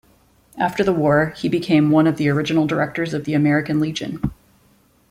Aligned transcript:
After 0.57 0.83
the 0.83 0.93
war, 0.95 1.31
he 1.37 1.47
became 1.47 1.91
one 1.91 2.07
of 2.07 2.17
the 2.17 2.27
original 2.27 2.65
directors 2.65 3.13
of 3.13 3.25
the 3.25 3.35
American 3.35 3.79
Legion. 3.79 4.31